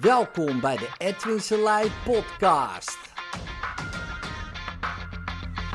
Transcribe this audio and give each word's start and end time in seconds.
Welkom 0.00 0.60
bij 0.60 0.76
de 0.76 0.88
Edwin 0.98 1.40
Selei 1.40 1.90
podcast. 2.04 2.98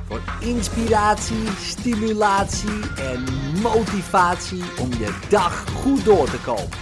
Voor 0.06 0.22
inspiratie, 0.42 1.48
stimulatie 1.48 2.96
en 2.96 3.24
motivatie 3.62 4.64
om 4.80 4.90
je 4.90 5.28
dag 5.30 5.70
goed 5.70 6.06
door 6.06 6.30
te 6.30 6.42
komen. 6.42 6.78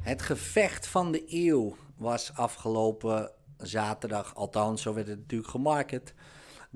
Het 0.00 0.22
gevecht 0.22 0.86
van 0.86 1.12
de 1.12 1.24
eeuw 1.26 1.76
was 1.96 2.32
afgelopen 2.34 3.30
zaterdag, 3.56 4.34
althans 4.34 4.82
zo 4.82 4.94
werd 4.94 5.08
het 5.08 5.18
natuurlijk 5.18 5.50
gemarket. 5.50 6.14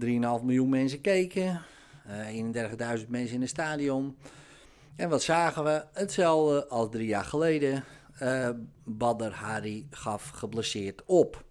3,5 0.00 0.06
miljoen 0.42 0.68
mensen 0.68 1.00
keken, 1.00 1.62
31.000 2.06 3.08
mensen 3.08 3.34
in 3.34 3.40
het 3.40 3.50
stadion. 3.50 4.16
En 4.96 5.08
wat 5.08 5.22
zagen 5.22 5.64
we? 5.64 5.84
Hetzelfde 5.92 6.68
als 6.68 6.88
drie 6.90 7.06
jaar 7.06 7.24
geleden. 7.24 7.84
Uh, 8.22 8.48
Badr 8.84 9.30
Hari 9.30 9.86
gaf 9.90 10.28
geblesseerd 10.28 11.02
op. 11.04 11.44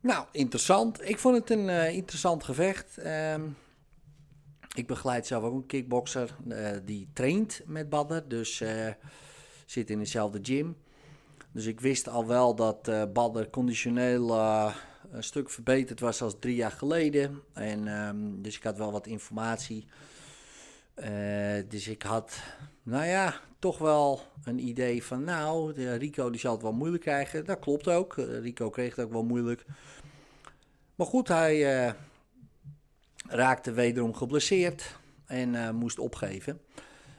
Nou, 0.00 0.26
interessant. 0.32 1.08
Ik 1.08 1.18
vond 1.18 1.36
het 1.36 1.50
een 1.50 1.68
uh, 1.68 1.94
interessant 1.94 2.44
gevecht. 2.44 2.98
Uh, 2.98 3.34
ik 4.74 4.86
begeleid 4.86 5.26
zelf 5.26 5.42
ook 5.42 5.54
een 5.54 5.66
kickboxer 5.66 6.36
die 6.84 7.08
traint 7.12 7.60
met 7.66 7.88
Badr. 7.88 8.28
Dus 8.28 8.62
zit 9.66 9.90
in 9.90 9.98
dezelfde 9.98 10.38
gym. 10.42 10.76
Dus 11.52 11.66
ik 11.66 11.80
wist 11.80 12.08
al 12.08 12.26
wel 12.26 12.54
dat 12.54 13.12
Badr 13.12 13.50
conditioneel 13.50 14.26
een 15.14 15.22
stuk 15.22 15.50
verbeterd 15.50 16.00
was 16.00 16.22
als 16.22 16.36
drie 16.38 16.54
jaar 16.54 16.70
geleden. 16.70 17.42
En, 17.52 17.88
um, 17.88 18.42
dus 18.42 18.56
ik 18.56 18.62
had 18.62 18.78
wel 18.78 18.92
wat 18.92 19.06
informatie. 19.06 19.86
Uh, 20.96 21.06
dus 21.68 21.88
ik 21.88 22.02
had, 22.02 22.42
nou 22.82 23.06
ja, 23.06 23.40
toch 23.58 23.78
wel 23.78 24.20
een 24.44 24.58
idee 24.58 25.04
van, 25.04 25.24
nou, 25.24 25.72
Rico 25.96 26.30
die 26.30 26.40
zal 26.40 26.52
het 26.52 26.62
wel 26.62 26.72
moeilijk 26.72 27.02
krijgen. 27.02 27.44
Dat 27.44 27.58
klopt 27.58 27.88
ook. 27.88 28.14
Rico 28.16 28.70
kreeg 28.70 28.96
het 28.96 29.04
ook 29.04 29.12
wel 29.12 29.24
moeilijk. 29.24 29.64
Maar 30.94 31.06
goed, 31.06 31.28
hij 31.28 31.94
raakte 33.26 33.72
wederom 33.72 34.14
geblesseerd 34.14 34.96
en 35.26 35.74
moest 35.74 35.98
opgeven. 35.98 36.60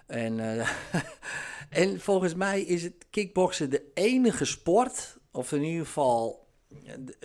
En, 0.05 0.39
en 1.69 1.99
volgens 1.99 2.35
mij 2.35 2.61
is 2.61 2.83
het 2.83 3.05
kickboksen 3.09 3.69
de 3.69 3.91
enige 3.93 4.45
sport, 4.45 5.17
of 5.31 5.51
in 5.51 5.63
ieder 5.63 5.85
geval 5.85 6.44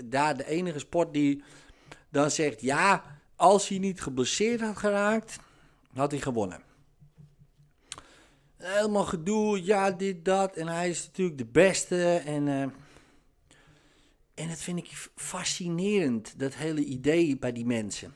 daar 0.04 0.36
de 0.36 0.46
enige 0.46 0.78
sport 0.78 1.12
die 1.12 1.42
dan 2.08 2.30
zegt: 2.30 2.60
ja, 2.60 3.04
als 3.36 3.68
hij 3.68 3.78
niet 3.78 4.00
geblesseerd 4.00 4.60
had 4.60 4.76
geraakt, 4.76 5.38
had 5.94 6.10
hij 6.10 6.20
gewonnen. 6.20 6.62
Helemaal 8.56 9.04
gedoe, 9.04 9.64
ja, 9.64 9.90
dit, 9.90 10.24
dat. 10.24 10.56
En 10.56 10.68
hij 10.68 10.88
is 10.88 11.06
natuurlijk 11.06 11.38
de 11.38 11.46
beste. 11.46 12.22
En, 12.24 12.46
uh, 12.46 12.62
en 14.34 14.48
dat 14.48 14.58
vind 14.58 14.78
ik 14.78 15.08
fascinerend, 15.14 16.38
dat 16.38 16.54
hele 16.54 16.84
idee 16.84 17.38
bij 17.38 17.52
die 17.52 17.66
mensen. 17.66 18.14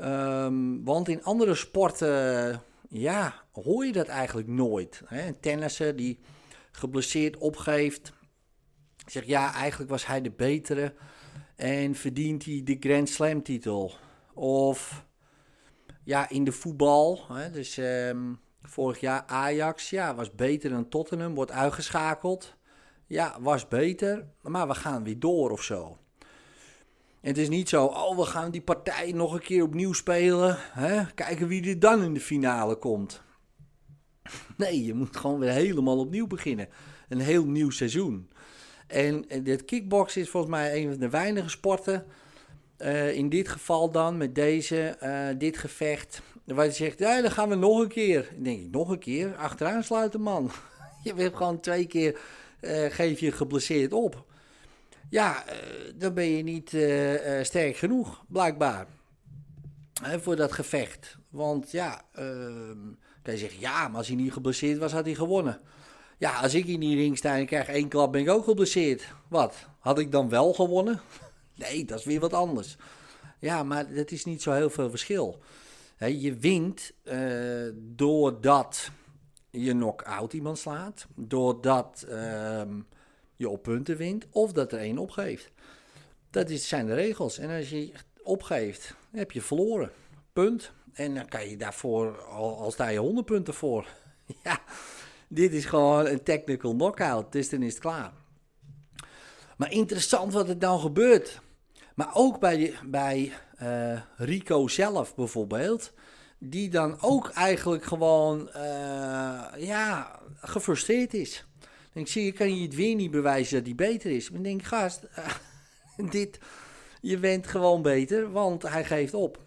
Um, 0.00 0.84
want 0.84 1.08
in 1.08 1.24
andere 1.24 1.54
sporten 1.54 2.62
ja, 2.88 3.42
hoor 3.52 3.86
je 3.86 3.92
dat 3.92 4.06
eigenlijk 4.06 4.48
nooit. 4.48 5.02
Hè? 5.04 5.32
Tennisser 5.32 5.96
die 5.96 6.18
geblesseerd 6.70 7.36
opgeeft, 7.36 8.12
zegt 9.06 9.26
ja, 9.26 9.54
eigenlijk 9.54 9.90
was 9.90 10.06
hij 10.06 10.20
de 10.20 10.30
betere 10.30 10.94
en 11.56 11.94
verdient 11.94 12.44
hij 12.44 12.60
de 12.64 12.76
Grand 12.80 13.08
Slam 13.08 13.42
titel. 13.42 13.94
Of 14.34 15.06
ja, 16.04 16.28
in 16.28 16.44
de 16.44 16.52
voetbal, 16.52 17.20
hè? 17.28 17.50
dus 17.50 17.76
um, 17.76 18.38
vorig 18.62 19.00
jaar 19.00 19.24
Ajax, 19.26 19.90
ja, 19.90 20.14
was 20.14 20.34
beter 20.34 20.70
dan 20.70 20.88
Tottenham, 20.88 21.34
wordt 21.34 21.50
uitgeschakeld. 21.50 22.54
Ja, 23.06 23.36
was 23.40 23.68
beter, 23.68 24.26
maar 24.42 24.68
we 24.68 24.74
gaan 24.74 25.04
weer 25.04 25.18
door 25.18 25.50
of 25.50 25.62
zo. 25.62 25.98
Het 27.20 27.38
is 27.38 27.48
niet 27.48 27.68
zo, 27.68 27.84
oh, 27.84 28.16
we 28.16 28.24
gaan 28.24 28.50
die 28.50 28.62
partij 28.62 29.12
nog 29.12 29.32
een 29.32 29.40
keer 29.40 29.62
opnieuw 29.62 29.92
spelen. 29.92 30.56
Hè? 30.58 31.06
Kijken 31.14 31.48
wie 31.48 31.68
er 31.68 31.78
dan 31.78 32.02
in 32.02 32.14
de 32.14 32.20
finale 32.20 32.76
komt. 32.76 33.22
Nee, 34.56 34.84
je 34.84 34.94
moet 34.94 35.16
gewoon 35.16 35.38
weer 35.38 35.50
helemaal 35.50 35.98
opnieuw 35.98 36.26
beginnen. 36.26 36.68
Een 37.08 37.20
heel 37.20 37.46
nieuw 37.46 37.70
seizoen. 37.70 38.30
En 38.86 39.24
dit 39.42 39.64
kickbox 39.64 40.16
is 40.16 40.28
volgens 40.28 40.52
mij 40.52 40.76
een 40.76 40.90
van 40.90 41.00
de 41.00 41.08
weinige 41.08 41.48
sporten. 41.48 42.06
Uh, 42.78 43.14
in 43.14 43.28
dit 43.28 43.48
geval 43.48 43.90
dan, 43.90 44.16
met 44.16 44.34
deze, 44.34 44.96
uh, 45.02 45.38
dit 45.38 45.58
gevecht. 45.58 46.22
Waar 46.44 46.64
je 46.64 46.70
zegt, 46.70 46.98
ja, 46.98 47.20
dan 47.22 47.30
gaan 47.30 47.48
we 47.48 47.54
nog 47.54 47.80
een 47.80 47.88
keer. 47.88 48.28
Denk 48.38 48.60
ik, 48.60 48.70
nog 48.70 48.88
een 48.88 48.98
keer? 48.98 49.36
Achteraan 49.36 49.84
sluiten, 49.84 50.20
man. 50.20 50.50
je 51.04 51.14
hebt 51.14 51.36
gewoon 51.36 51.60
twee 51.60 51.86
keer, 51.86 52.18
geef 52.90 53.20
je 53.20 53.32
geblesseerd 53.32 53.92
op. 53.92 54.24
Ja, 55.10 55.44
dan 55.94 56.14
ben 56.14 56.24
je 56.24 56.42
niet 56.42 56.68
sterk 57.42 57.76
genoeg, 57.76 58.24
blijkbaar. 58.28 58.86
Voor 60.02 60.36
dat 60.36 60.52
gevecht. 60.52 61.16
Want 61.28 61.70
ja, 61.70 62.02
ehm, 62.12 62.78
kan 63.22 63.32
je 63.32 63.38
zeggen, 63.38 63.60
ja, 63.60 63.88
maar 63.88 63.96
als 63.98 64.06
hij 64.06 64.16
niet 64.16 64.32
geblesseerd 64.32 64.78
was, 64.78 64.92
had 64.92 65.04
hij 65.04 65.14
gewonnen. 65.14 65.60
Ja, 66.18 66.40
als 66.40 66.54
ik 66.54 66.66
in 66.66 66.80
die 66.80 66.96
ring 66.96 67.16
sta 67.16 67.36
en 67.36 67.46
krijg 67.46 67.68
één 67.68 67.88
klap, 67.88 68.12
ben 68.12 68.20
ik 68.20 68.28
ook 68.28 68.44
geblesseerd. 68.44 69.12
Wat? 69.28 69.54
Had 69.78 69.98
ik 69.98 70.12
dan 70.12 70.28
wel 70.28 70.52
gewonnen? 70.52 71.00
nee, 71.54 71.84
dat 71.84 71.98
is 71.98 72.04
weer 72.04 72.20
wat 72.20 72.32
anders. 72.32 72.76
Ja, 73.38 73.62
maar 73.62 73.94
dat 73.94 74.10
is 74.10 74.24
niet 74.24 74.42
zo 74.42 74.52
heel 74.52 74.70
veel 74.70 74.90
verschil. 74.90 75.42
Je 75.98 76.36
wint 76.36 76.92
doordat 77.74 78.90
je 79.50 79.70
knock-out 79.70 80.32
iemand 80.32 80.58
slaat. 80.58 81.06
Doordat 81.14 82.06
uh, 82.08 82.62
je 83.36 83.48
op 83.48 83.62
punten 83.62 83.96
wint 83.96 84.26
of 84.30 84.52
dat 84.52 84.72
er 84.72 84.78
één 84.78 84.98
opgeeft. 84.98 85.50
Dat 86.30 86.50
is, 86.50 86.68
zijn 86.68 86.86
de 86.86 86.94
regels. 86.94 87.38
En 87.38 87.58
als 87.58 87.70
je 87.70 87.92
opgeeft, 88.22 88.94
heb 89.10 89.32
je 89.32 89.40
verloren. 89.40 89.90
Punt. 90.32 90.72
En 90.92 91.14
dan 91.14 91.28
kan 91.28 91.48
je 91.48 91.56
daarvoor, 91.56 92.22
al, 92.22 92.58
al 92.58 92.70
sta 92.70 92.88
je 92.88 92.98
100 92.98 93.26
punten 93.26 93.54
voor. 93.54 93.86
ja, 94.44 94.60
dit 95.28 95.52
is 95.52 95.64
gewoon 95.64 96.06
een 96.06 96.22
technical 96.22 96.74
knockout. 96.74 97.32
Dus 97.32 97.48
dan 97.48 97.62
is 97.62 97.72
het 97.72 97.82
klaar. 97.82 98.12
Maar 99.56 99.72
interessant 99.72 100.32
wat 100.32 100.48
er 100.48 100.58
dan 100.58 100.80
gebeurt. 100.80 101.40
Maar 101.94 102.10
ook 102.14 102.40
bij, 102.40 102.74
bij 102.84 103.32
uh, 103.62 104.00
Rico 104.16 104.68
zelf 104.68 105.14
bijvoorbeeld. 105.14 105.92
Die 106.38 106.70
dan 106.70 107.00
ook 107.00 107.28
eigenlijk 107.28 107.84
gewoon 107.84 108.50
uh, 108.56 109.44
ja, 109.58 110.20
gefrustreerd 110.40 111.14
is. 111.14 111.46
Ik 111.92 112.08
zie, 112.08 112.24
je 112.24 112.32
kan 112.32 112.56
je 112.56 112.62
het 112.62 112.74
weer 112.74 112.94
niet 112.94 113.10
bewijzen 113.10 113.56
dat 113.56 113.66
hij 113.66 113.74
beter 113.74 114.10
is. 114.10 114.30
Maar 114.30 114.38
ik 114.38 114.44
denk, 114.44 114.62
gast, 114.62 115.06
dit, 116.10 116.38
je 117.00 117.18
bent 117.18 117.46
gewoon 117.46 117.82
beter, 117.82 118.32
want 118.32 118.62
hij 118.62 118.84
geeft 118.84 119.14
op. 119.14 119.45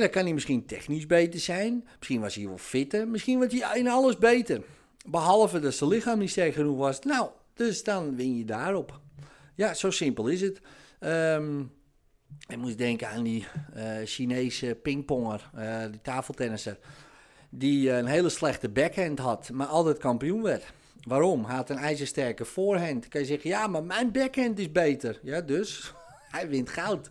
Dan 0.00 0.10
kan 0.10 0.22
hij 0.24 0.32
misschien 0.32 0.66
technisch 0.66 1.06
beter 1.06 1.40
zijn. 1.40 1.88
Misschien 1.98 2.20
was 2.20 2.34
hij 2.34 2.46
wel 2.46 2.58
fitter. 2.58 3.08
Misschien 3.08 3.38
was 3.38 3.52
hij 3.52 3.78
in 3.78 3.88
alles 3.88 4.18
beter. 4.18 4.62
Behalve 5.06 5.60
dat 5.60 5.74
zijn 5.74 5.90
lichaam 5.90 6.18
niet 6.18 6.30
sterk 6.30 6.54
genoeg 6.54 6.78
was. 6.78 7.00
Nou, 7.00 7.30
dus 7.54 7.84
dan 7.84 8.16
win 8.16 8.36
je 8.36 8.44
daarop. 8.44 9.00
Ja, 9.54 9.74
zo 9.74 9.90
simpel 9.90 10.26
is 10.26 10.40
het. 10.40 10.60
Um, 11.00 11.72
ik 12.48 12.56
moest 12.56 12.78
denken 12.78 13.08
aan 13.08 13.22
die 13.22 13.46
uh, 13.76 13.82
Chinese 14.04 14.78
pingponger, 14.82 15.50
uh, 15.58 15.82
die 15.90 16.00
tafeltennisser. 16.00 16.78
Die 17.50 17.90
een 17.90 18.06
hele 18.06 18.28
slechte 18.28 18.68
backhand 18.68 19.18
had, 19.18 19.50
maar 19.52 19.66
altijd 19.66 19.98
kampioen 19.98 20.42
werd. 20.42 20.64
Waarom? 21.02 21.44
Hij 21.44 21.56
had 21.56 21.70
een 21.70 21.76
ijzersterke 21.76 22.44
voorhand. 22.44 23.08
kan 23.08 23.20
je 23.20 23.26
zeggen, 23.26 23.50
ja, 23.50 23.66
maar 23.66 23.84
mijn 23.84 24.12
backhand 24.12 24.58
is 24.58 24.72
beter. 24.72 25.18
Ja, 25.22 25.40
dus 25.40 25.92
hij 26.34 26.48
wint 26.48 26.70
goud. 26.70 27.10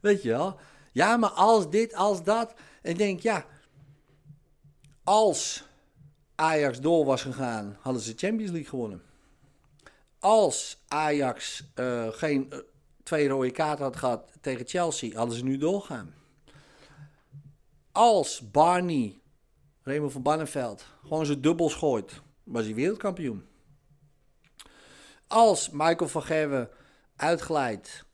Weet 0.00 0.22
je 0.22 0.28
wel? 0.28 0.58
Ja, 0.96 1.16
maar 1.16 1.30
als 1.30 1.70
dit, 1.70 1.94
als 1.94 2.22
dat. 2.22 2.54
En 2.82 2.90
ik 2.90 2.98
denk, 2.98 3.20
ja, 3.20 3.46
als 5.04 5.64
Ajax 6.34 6.80
door 6.80 7.04
was 7.04 7.22
gegaan, 7.22 7.76
hadden 7.80 8.02
ze 8.02 8.10
de 8.10 8.18
Champions 8.18 8.50
League 8.50 8.68
gewonnen. 8.68 9.02
Als 10.18 10.82
Ajax 10.88 11.64
uh, 11.74 12.08
geen 12.08 12.46
uh, 12.52 12.58
twee 13.02 13.28
rode 13.28 13.50
kaarten 13.50 13.84
had 13.84 13.96
gehad 13.96 14.32
tegen 14.40 14.66
Chelsea, 14.66 15.16
hadden 15.16 15.36
ze 15.36 15.44
nu 15.44 15.58
doorgaan. 15.58 16.14
Als 17.92 18.50
Barney, 18.50 19.20
Raymond 19.82 20.12
van 20.12 20.22
Bannenveld, 20.22 20.86
gewoon 21.02 21.26
zijn 21.26 21.40
dubbels 21.40 21.74
gooit, 21.74 22.20
was 22.44 22.64
hij 22.64 22.74
wereldkampioen. 22.74 23.46
Als 25.26 25.70
Michael 25.70 26.08
van 26.08 26.22
Gerwen 26.22 26.70
uitglijdt 27.16 28.04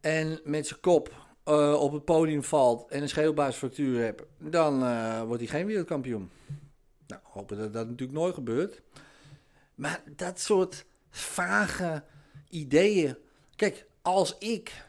en 0.00 0.40
met 0.44 0.66
zijn 0.66 0.80
kop 0.80 1.28
uh, 1.50 1.80
op 1.80 1.92
het 1.92 2.04
podium 2.04 2.42
valt 2.42 2.90
en 2.90 3.02
een 3.02 3.08
scheelbuisfractuur 3.08 4.02
hebt, 4.02 4.22
dan 4.38 4.82
uh, 4.82 5.22
wordt 5.22 5.42
hij 5.42 5.50
geen 5.50 5.66
wereldkampioen. 5.66 6.30
Nou, 7.06 7.20
hopen 7.24 7.58
dat 7.58 7.72
dat 7.72 7.88
natuurlijk 7.88 8.18
nooit 8.18 8.34
gebeurt. 8.34 8.82
Maar 9.74 10.02
dat 10.16 10.40
soort 10.40 10.84
vage 11.10 12.02
ideeën. 12.48 13.16
Kijk, 13.56 13.86
als 14.02 14.38
ik 14.38 14.84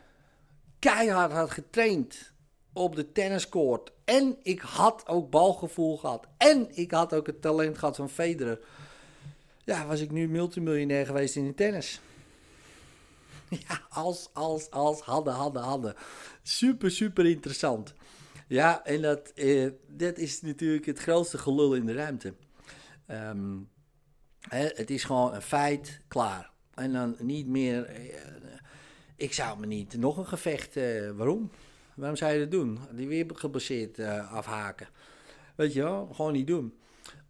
keihard 0.80 1.32
had 1.32 1.52
getraind 1.52 2.32
op 2.74 2.96
de 2.96 3.12
tenniscourt. 3.12 3.92
En 4.06 4.38
ik 4.44 4.60
had 4.60 5.08
ook 5.08 5.30
balgevoel 5.30 5.98
gehad. 5.98 6.28
En 6.38 6.68
ik 6.72 6.92
had 6.92 7.14
ook 7.14 7.28
het 7.28 7.42
talent 7.42 7.78
gehad 7.78 7.96
van 7.96 8.10
Federer. 8.10 8.60
Ja, 9.64 9.86
was 9.86 10.00
ik 10.00 10.12
nu 10.12 10.28
multimiljonair 10.28 11.06
geweest 11.06 11.36
in 11.36 11.46
de 11.46 11.54
tennis. 11.54 12.02
Ja, 13.68 13.82
als, 13.90 14.30
als, 14.34 14.72
als, 14.72 15.02
hadden, 15.02 15.34
hadden, 15.34 15.62
hadden. 15.62 15.96
Super, 16.44 16.92
super 16.92 17.26
interessant. 17.26 17.94
Ja, 18.48 18.86
en 18.86 19.02
dat, 19.02 19.32
eh, 19.36 20.18
is 20.18 20.42
natuurlijk 20.42 20.86
het 20.86 21.00
grootste 21.00 21.38
gelul 21.38 21.74
in 21.76 21.86
de 21.86 21.94
ruimte. 21.94 22.34
Ehm, 23.06 23.58
het 24.50 24.90
is 24.90 25.04
gewoon 25.04 25.34
een 25.34 25.42
feit, 25.42 26.02
klaar. 26.08 26.52
En 26.74 26.94
dan 26.94 27.16
niet 27.20 27.48
meer. 27.48 27.86
Eh, 27.86 28.16
ik 29.16 29.34
zou 29.34 29.60
me 29.60 29.66
niet 29.66 29.98
nog 29.98 30.18
een 30.18 30.28
gevecht. 30.28 30.76
Eh, 30.76 31.10
waarom? 31.10 31.52
Waarom 31.94 32.18
zou 32.18 32.34
je 32.34 32.40
dat 32.40 32.52
doen? 32.52 32.80
Die 32.92 33.08
weer 33.08 33.26
gebaseerd 33.34 34.00
uh, 34.00 34.34
afhaken. 34.34 34.88
Weet 35.56 35.74
je 35.74 35.82
wel, 35.82 36.10
gewoon 36.14 36.34
niet 36.34 36.48
doen. 36.48 36.74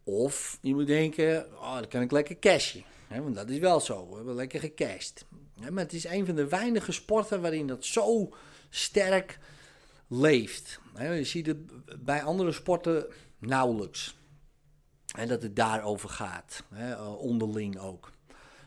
Of 0.03 0.57
je 0.61 0.73
moet 0.73 0.87
denken, 0.87 1.45
oh, 1.53 1.73
dan 1.73 1.87
kan 1.87 2.01
ik 2.01 2.11
lekker 2.11 2.39
cashen. 2.39 2.83
Want 3.07 3.35
dat 3.35 3.49
is 3.49 3.57
wel 3.57 3.79
zo, 3.79 4.09
we 4.09 4.15
hebben 4.15 4.35
lekker 4.35 4.59
gecashed. 4.59 5.25
Maar 5.69 5.83
het 5.83 5.93
is 5.93 6.05
een 6.05 6.25
van 6.25 6.35
de 6.35 6.47
weinige 6.47 6.91
sporten 6.91 7.41
waarin 7.41 7.67
dat 7.67 7.85
zo 7.85 8.33
sterk 8.69 9.39
leeft. 10.07 10.79
je 10.99 11.23
ziet 11.23 11.45
het 11.45 11.59
bij 12.03 12.23
andere 12.23 12.51
sporten 12.51 13.05
nauwelijks. 13.39 14.19
En 15.15 15.27
dat 15.27 15.41
het 15.41 15.55
daarover 15.55 16.09
gaat, 16.09 16.63
eh, 16.69 17.15
onderling 17.17 17.79
ook. 17.79 18.11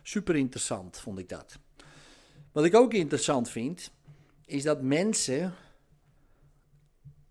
Super 0.02 0.36
interessant 0.36 1.00
vond 1.00 1.18
ik 1.18 1.28
dat. 1.28 1.58
Wat 2.52 2.64
ik 2.64 2.74
ook 2.74 2.94
interessant 2.94 3.50
vind, 3.50 3.90
is 4.44 4.62
dat 4.62 4.82
mensen 4.82 5.54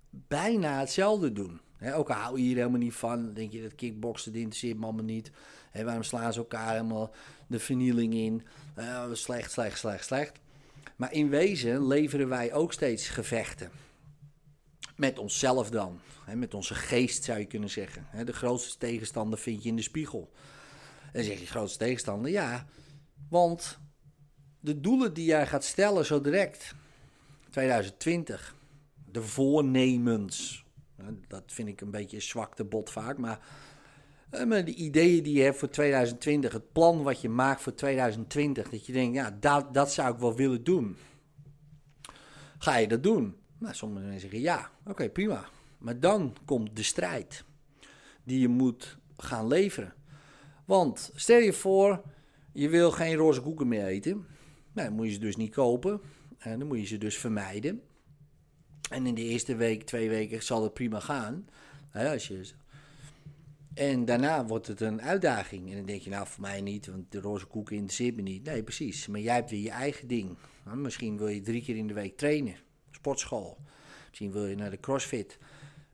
bijna 0.09 0.79
hetzelfde 0.79 1.31
doen. 1.31 1.61
ook 1.93 2.09
al 2.09 2.15
hou 2.15 2.37
je 2.37 2.43
hier 2.43 2.55
helemaal 2.55 2.79
niet 2.79 2.93
van, 2.93 3.33
denk 3.33 3.51
je 3.51 3.61
dat 3.61 3.75
kickboksen, 3.75 4.31
dat 4.31 4.41
interesseert 4.41 4.79
me 4.79 5.01
niet. 5.01 5.31
waarom 5.73 6.03
slaan 6.03 6.33
ze 6.33 6.39
elkaar 6.39 6.71
helemaal 6.71 7.13
de 7.47 7.59
vernieling 7.59 8.13
in? 8.13 8.43
Uh, 8.77 9.05
slecht, 9.11 9.51
slecht, 9.51 9.79
slecht, 9.79 10.05
slecht. 10.05 10.39
Maar 10.95 11.13
in 11.13 11.29
wezen 11.29 11.87
leveren 11.87 12.29
wij 12.29 12.53
ook 12.53 12.73
steeds 12.73 13.07
gevechten. 13.07 13.71
Met 14.95 15.19
onszelf 15.19 15.69
dan. 15.69 15.99
met 16.35 16.53
onze 16.53 16.75
geest 16.75 17.23
zou 17.23 17.39
je 17.39 17.45
kunnen 17.45 17.69
zeggen. 17.69 18.07
de 18.25 18.33
grootste 18.33 18.77
tegenstander 18.77 19.39
vind 19.39 19.63
je 19.63 19.69
in 19.69 19.75
de 19.75 19.81
spiegel. 19.81 20.31
En 21.11 21.23
zeg 21.23 21.39
je 21.39 21.45
grootste 21.45 21.77
tegenstander, 21.77 22.31
ja. 22.31 22.65
Want 23.29 23.79
de 24.59 24.79
doelen 24.79 25.13
die 25.13 25.25
jij 25.25 25.47
gaat 25.47 25.63
stellen 25.63 26.05
zo 26.05 26.21
direct, 26.21 26.75
2020, 27.49 28.55
de 29.05 29.21
voornemens. 29.21 30.65
Dat 31.27 31.43
vind 31.45 31.67
ik 31.67 31.81
een 31.81 31.91
beetje 31.91 32.19
zwakte 32.19 32.63
bot 32.63 32.89
vaak, 32.89 33.17
maar 33.17 33.39
eh, 34.33 34.65
de 34.65 34.73
ideeën 34.73 35.23
die 35.23 35.35
je 35.35 35.43
hebt 35.43 35.57
voor 35.57 35.69
2020, 35.69 36.53
het 36.53 36.71
plan 36.71 37.03
wat 37.03 37.21
je 37.21 37.29
maakt 37.29 37.61
voor 37.61 37.73
2020, 37.73 38.69
dat 38.69 38.85
je 38.85 38.93
denkt, 38.93 39.15
ja, 39.15 39.37
dat, 39.39 39.73
dat 39.73 39.91
zou 39.91 40.13
ik 40.13 40.19
wel 40.19 40.35
willen 40.35 40.63
doen. 40.63 40.97
Ga 42.57 42.77
je 42.77 42.87
dat 42.87 43.03
doen? 43.03 43.35
Nou, 43.57 43.75
sommigen 43.75 44.03
mensen 44.09 44.29
zeggen 44.29 44.41
ja, 44.41 44.71
oké, 44.85 45.09
prima. 45.09 45.45
Maar 45.77 45.99
dan 45.99 46.35
komt 46.45 46.75
de 46.75 46.83
strijd 46.83 47.43
die 48.23 48.39
je 48.39 48.47
moet 48.47 48.97
gaan 49.17 49.47
leveren. 49.47 49.93
Want 50.65 51.11
stel 51.15 51.39
je 51.39 51.53
voor, 51.53 52.01
je 52.51 52.69
wil 52.69 52.91
geen 52.91 53.15
roze 53.15 53.41
koeken 53.41 53.67
meer 53.67 53.85
eten. 53.85 54.25
Nou, 54.73 54.87
dan 54.87 54.97
moet 54.97 55.05
je 55.05 55.13
ze 55.13 55.19
dus 55.19 55.35
niet 55.35 55.53
kopen. 55.53 56.01
En 56.37 56.59
dan 56.59 56.67
moet 56.67 56.79
je 56.79 56.85
ze 56.85 56.97
dus 56.97 57.17
vermijden. 57.17 57.81
En 58.89 59.05
in 59.05 59.15
de 59.15 59.21
eerste 59.21 59.55
week, 59.55 59.83
twee 59.83 60.09
weken 60.09 60.43
zal 60.43 60.63
het 60.63 60.73
prima 60.73 60.99
gaan. 60.99 61.47
als 61.93 62.27
je... 62.27 62.53
En 63.73 64.05
daarna 64.05 64.45
wordt 64.45 64.67
het 64.67 64.81
een 64.81 65.01
uitdaging. 65.01 65.69
En 65.69 65.75
dan 65.75 65.85
denk 65.85 66.01
je, 66.01 66.09
nou, 66.09 66.27
voor 66.27 66.41
mij 66.41 66.61
niet, 66.61 66.87
want 66.87 67.11
de 67.11 67.19
roze 67.19 67.45
koeken 67.45 67.75
interesseert 67.75 68.15
me 68.15 68.21
niet. 68.21 68.43
Nee, 68.43 68.63
precies. 68.63 69.07
Maar 69.07 69.19
jij 69.19 69.35
hebt 69.35 69.49
weer 69.49 69.61
je 69.61 69.69
eigen 69.69 70.07
ding. 70.07 70.37
Nou, 70.65 70.77
misschien 70.77 71.17
wil 71.17 71.27
je 71.27 71.41
drie 71.41 71.61
keer 71.61 71.75
in 71.75 71.87
de 71.87 71.93
week 71.93 72.17
trainen. 72.17 72.55
Sportschool. 72.91 73.57
Misschien 74.07 74.31
wil 74.31 74.45
je 74.45 74.55
naar 74.55 74.69
de 74.69 74.79
crossfit. 74.79 75.37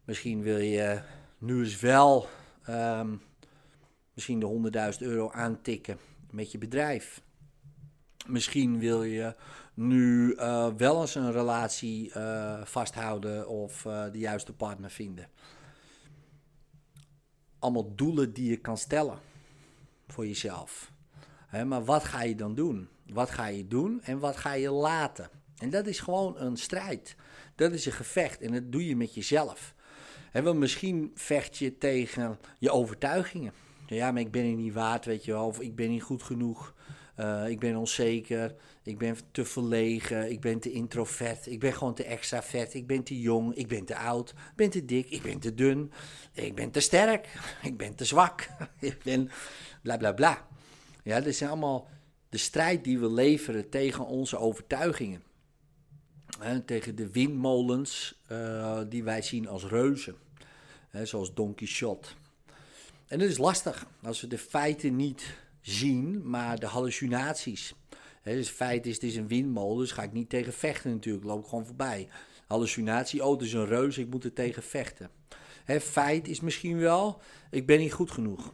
Misschien 0.05 0.41
wil 0.41 0.57
je 0.57 1.01
nu 1.37 1.59
eens 1.59 1.79
wel 1.79 2.27
ehm, 2.63 3.15
misschien 4.13 4.39
de 4.39 4.91
100.000 4.93 5.07
euro 5.07 5.31
aantikken 5.31 5.97
met 6.31 6.51
je 6.51 6.57
bedrijf. 6.57 7.21
Misschien 8.27 8.79
wil 8.79 9.03
je 9.03 9.35
nu 9.73 10.33
uh, 10.35 10.67
wel 10.77 11.01
eens 11.01 11.15
een 11.15 11.31
relatie 11.31 12.11
uh, 12.17 12.61
vasthouden 12.63 13.47
of 13.47 13.81
de 13.81 14.19
juiste 14.19 14.53
partner 14.53 14.89
vinden. 14.89 15.27
Allemaal 17.59 17.95
doelen 17.95 18.33
die 18.33 18.49
je 18.49 18.57
kan 18.57 18.77
stellen 18.77 19.19
voor 20.07 20.27
jezelf. 20.27 20.91
Maar 21.65 21.85
wat 21.85 22.03
ga 22.03 22.23
je 22.23 22.35
dan 22.35 22.55
doen? 22.55 22.87
Wat 23.05 23.29
ga 23.29 23.47
je 23.47 23.67
doen 23.67 24.01
en 24.01 24.19
wat 24.19 24.37
ga 24.37 24.53
je 24.53 24.71
laten? 24.71 25.29
En 25.57 25.69
dat 25.69 25.87
is 25.87 25.99
gewoon 25.99 26.39
een 26.39 26.57
strijd. 26.57 27.15
Dat 27.55 27.71
is 27.71 27.85
een 27.85 27.91
gevecht 27.91 28.41
en 28.41 28.51
dat 28.51 28.71
doe 28.71 28.87
je 28.87 28.95
met 28.95 29.13
jezelf. 29.13 29.73
He, 30.31 30.53
misschien 30.53 31.11
vecht 31.15 31.57
je 31.57 31.77
tegen 31.77 32.39
je 32.59 32.71
overtuigingen. 32.71 33.53
Ja, 33.87 34.11
maar 34.11 34.21
ik 34.21 34.31
ben 34.31 34.45
het 34.45 34.57
niet 34.57 34.73
waard, 34.73 35.05
weet 35.05 35.25
je 35.25 35.31
wel. 35.31 35.45
Of 35.45 35.59
ik 35.59 35.75
ben 35.75 35.89
niet 35.89 36.03
goed 36.03 36.23
genoeg. 36.23 36.73
Uh, 37.19 37.49
ik 37.49 37.59
ben 37.59 37.75
onzeker, 37.75 38.55
ik 38.83 38.97
ben 38.97 39.17
te 39.31 39.45
verlegen, 39.45 40.31
ik 40.31 40.41
ben 40.41 40.59
te 40.59 40.71
introvert, 40.71 41.47
ik 41.47 41.59
ben 41.59 41.73
gewoon 41.73 41.93
te 41.93 42.03
extravert, 42.03 42.73
ik 42.73 42.87
ben 42.87 43.03
te 43.03 43.19
jong, 43.19 43.55
ik 43.55 43.67
ben 43.67 43.85
te 43.85 43.95
oud, 43.95 44.29
ik 44.29 44.55
ben 44.55 44.69
te 44.69 44.85
dik, 44.85 45.09
ik 45.09 45.21
ben 45.21 45.39
te 45.39 45.53
dun, 45.53 45.91
ik 46.33 46.55
ben 46.55 46.71
te 46.71 46.79
sterk, 46.79 47.27
ik 47.63 47.77
ben 47.77 47.95
te 47.95 48.05
zwak, 48.05 48.47
ik 48.79 49.03
ben 49.03 49.29
bla 49.81 49.97
bla 49.97 50.11
bla. 50.11 50.47
Ja, 51.03 51.21
dat 51.21 51.35
zijn 51.35 51.49
allemaal 51.49 51.87
de 52.29 52.37
strijd 52.37 52.83
die 52.83 52.99
we 52.99 53.11
leveren 53.11 53.69
tegen 53.69 54.05
onze 54.05 54.37
overtuigingen. 54.37 55.23
tegen 56.65 56.95
de 56.95 57.11
windmolens 57.11 58.21
uh, 58.31 58.79
die 58.89 59.03
wij 59.03 59.21
zien 59.21 59.47
als 59.47 59.65
reuzen, 59.65 60.15
zoals 61.03 61.33
Don 61.33 61.55
Quixote. 61.55 62.09
En 63.07 63.19
dat 63.19 63.29
is 63.29 63.37
lastig 63.37 63.85
als 64.03 64.21
we 64.21 64.27
de 64.27 64.37
feiten 64.37 64.95
niet 64.95 65.37
zien, 65.69 66.29
maar 66.29 66.59
de 66.59 66.65
hallucinaties. 66.65 67.73
Dus 68.23 68.47
het 68.47 68.55
feit 68.55 68.85
is, 68.85 68.93
het 68.93 69.03
is 69.03 69.15
een 69.15 69.27
windmolen, 69.27 69.77
dus 69.77 69.91
ga 69.91 70.03
ik 70.03 70.11
niet 70.11 70.29
tegen 70.29 70.53
vechten 70.53 70.91
natuurlijk, 70.91 71.25
loop 71.25 71.43
ik 71.43 71.49
gewoon 71.49 71.65
voorbij. 71.65 72.09
Hallucinatie, 72.47 73.25
oh, 73.25 73.31
het 73.31 73.41
is 73.41 73.53
een 73.53 73.65
reus, 73.65 73.97
ik 73.97 74.09
moet 74.09 74.23
er 74.23 74.33
tegen 74.33 74.63
vechten. 74.63 75.09
Feit 75.81 76.27
is 76.27 76.39
misschien 76.39 76.77
wel, 76.77 77.21
ik 77.49 77.65
ben 77.65 77.79
niet 77.79 77.93
goed 77.93 78.11
genoeg. 78.11 78.53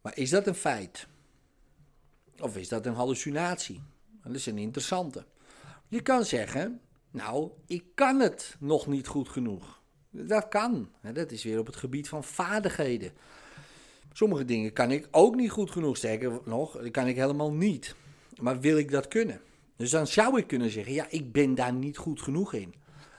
Maar 0.00 0.16
is 0.16 0.30
dat 0.30 0.46
een 0.46 0.54
feit? 0.54 1.06
Of 2.38 2.56
is 2.56 2.68
dat 2.68 2.86
een 2.86 2.94
hallucinatie? 2.94 3.82
Dat 4.22 4.34
is 4.34 4.46
een 4.46 4.58
interessante. 4.58 5.26
Je 5.88 6.00
kan 6.00 6.24
zeggen, 6.24 6.80
nou, 7.10 7.50
ik 7.66 7.84
kan 7.94 8.20
het 8.20 8.56
nog 8.58 8.86
niet 8.86 9.06
goed 9.06 9.28
genoeg. 9.28 9.80
Dat 10.10 10.48
kan. 10.48 10.92
Dat 11.12 11.30
is 11.30 11.44
weer 11.44 11.58
op 11.58 11.66
het 11.66 11.76
gebied 11.76 12.08
van 12.08 12.24
vaardigheden. 12.24 13.12
Sommige 14.18 14.44
dingen 14.44 14.72
kan 14.72 14.90
ik 14.90 15.08
ook 15.10 15.34
niet 15.34 15.50
goed 15.50 15.70
genoeg. 15.70 15.96
Sterker 15.96 16.40
nog, 16.44 16.90
kan 16.90 17.06
ik 17.06 17.16
helemaal 17.16 17.52
niet. 17.52 17.94
Maar 18.40 18.60
wil 18.60 18.78
ik 18.78 18.90
dat 18.90 19.08
kunnen? 19.08 19.40
Dus 19.76 19.90
dan 19.90 20.06
zou 20.06 20.38
ik 20.38 20.46
kunnen 20.46 20.70
zeggen, 20.70 20.92
ja, 20.92 21.06
ik 21.10 21.32
ben 21.32 21.54
daar 21.54 21.72
niet 21.72 21.96
goed 21.96 22.22
genoeg 22.22 22.52
in. 22.52 22.74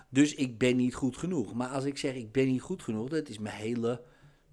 Dus 0.09 0.35
ik 0.35 0.57
ben 0.57 0.75
niet 0.75 0.95
goed 0.95 1.17
genoeg. 1.17 1.53
Maar 1.53 1.67
als 1.67 1.83
ik 1.83 1.97
zeg, 1.97 2.15
ik 2.15 2.31
ben 2.31 2.47
niet 2.47 2.61
goed 2.61 2.83
genoeg, 2.83 3.09
dat 3.09 3.29
is 3.29 3.39
mijn 3.39 3.55
hele 3.55 4.01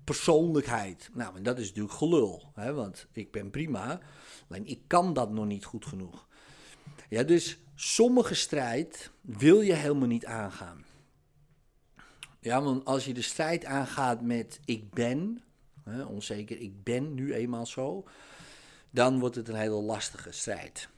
persoonlijkheid. 0.05 1.11
Nou, 1.12 1.37
en 1.37 1.43
dat 1.43 1.59
is 1.59 1.67
natuurlijk 1.67 1.95
gelul. 1.95 2.43
Hè? 2.55 2.73
Want 2.73 3.07
ik 3.12 3.31
ben 3.31 3.50
prima, 3.50 4.00
alleen 4.49 4.67
ik 4.67 4.81
kan 4.87 5.12
dat 5.12 5.33
nog 5.33 5.47
niet 5.47 5.65
goed 5.65 5.87
genoeg. 5.87 6.26
Ja, 7.09 7.23
dus 7.23 7.59
sommige 7.75 8.35
strijd 8.35 9.11
wil 9.21 9.61
je 9.61 9.75
helemaal 9.75 10.09
niet 10.09 10.26
aangaan. 10.26 10.85
Ja, 12.41 12.62
want 12.62 12.85
als 12.85 13.05
je 13.05 13.15
de 13.15 13.23
strijd 13.23 13.65
aangaat 13.65 14.23
met 14.23 14.61
ik 14.65 14.91
ben, 14.91 15.41
hè, 15.90 16.05
onzeker, 16.05 16.61
ik 16.61 16.83
ben 16.85 17.14
nu 17.14 17.35
eenmaal 17.35 17.66
zo, 17.66 18.05
dan 18.90 19.19
wordt 19.19 19.37
het 19.37 19.49
een 19.49 19.55
hele 19.55 19.83
lastige 19.83 20.33
strijd. 20.33 20.88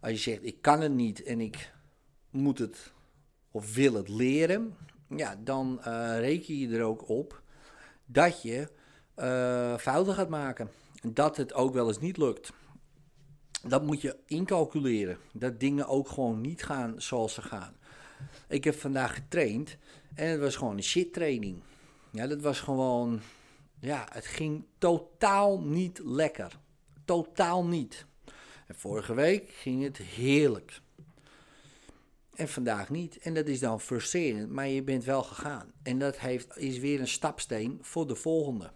Als 0.00 0.12
je 0.12 0.18
zegt, 0.18 0.44
ik 0.44 0.62
kan 0.62 0.80
het 0.80 0.92
niet 0.92 1.22
en 1.22 1.40
ik 1.40 1.72
moet 2.30 2.58
het 2.58 2.92
of 3.50 3.74
wil 3.74 3.94
het 3.94 4.08
leren, 4.08 4.76
ja, 5.08 5.36
dan 5.44 5.80
uh, 5.86 6.18
reken 6.18 6.58
je 6.58 6.76
er 6.76 6.82
ook 6.82 7.08
op 7.08 7.42
dat 8.06 8.42
je 8.42 8.68
uh, 9.16 9.76
fouten 9.76 10.14
gaat 10.14 10.28
maken. 10.28 10.70
En 11.02 11.14
dat 11.14 11.36
het 11.36 11.54
ook 11.54 11.74
wel 11.74 11.88
eens 11.88 12.00
niet 12.00 12.16
lukt. 12.16 12.52
Dat 13.62 13.82
moet 13.82 14.00
je 14.00 14.16
incalculeren. 14.26 15.18
Dat 15.32 15.60
dingen 15.60 15.86
ook 15.86 16.08
gewoon 16.08 16.40
niet 16.40 16.64
gaan 16.64 16.94
zoals 17.00 17.34
ze 17.34 17.42
gaan. 17.42 17.76
Ik 18.48 18.64
heb 18.64 18.74
vandaag 18.74 19.14
getraind 19.14 19.76
en 20.14 20.28
het 20.28 20.40
was 20.40 20.56
gewoon 20.56 20.76
een 20.76 20.82
shit 20.82 21.12
training. 21.12 21.62
Ja, 22.10 22.26
dat 22.26 22.40
was 22.40 22.60
gewoon 22.60 23.20
ja, 23.78 24.06
het 24.12 24.26
ging 24.26 24.64
totaal 24.78 25.60
niet 25.60 26.00
lekker. 26.04 26.58
Totaal 27.04 27.64
niet. 27.64 28.06
En 28.66 28.74
vorige 28.74 29.14
week 29.14 29.50
ging 29.50 29.82
het 29.82 29.96
heerlijk. 29.96 30.80
En 32.34 32.48
vandaag 32.48 32.90
niet. 32.90 33.18
En 33.18 33.34
dat 33.34 33.46
is 33.46 33.60
dan 33.60 33.80
frustrerend, 33.80 34.50
maar 34.50 34.68
je 34.68 34.82
bent 34.82 35.04
wel 35.04 35.22
gegaan. 35.22 35.72
En 35.82 35.98
dat 35.98 36.18
heeft, 36.18 36.56
is 36.56 36.78
weer 36.78 37.00
een 37.00 37.08
stapsteen 37.08 37.78
voor 37.80 38.06
de 38.06 38.16
volgende. 38.16 38.70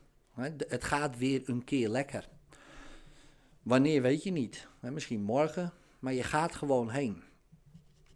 Het 0.69 0.85
gaat 0.85 1.19
weer 1.19 1.43
een 1.45 1.65
keer 1.65 1.89
lekker. 1.89 2.29
Wanneer 3.63 4.03
weet 4.03 4.23
je 4.23 4.31
niet. 4.31 4.67
Misschien 4.81 5.23
morgen, 5.23 5.73
maar 5.99 6.13
je 6.13 6.23
gaat 6.23 6.55
gewoon 6.55 6.91
heen. 6.91 7.23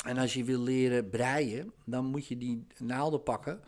En 0.05 0.19
als 0.19 0.35
je 0.35 0.45
wil 0.45 0.61
leren 0.61 1.11
breien, 1.11 1.73
dan 1.85 2.05
moet 2.05 2.27
je 2.27 2.37
die 2.37 2.67
naalden 2.79 3.23
pakken. 3.23 3.61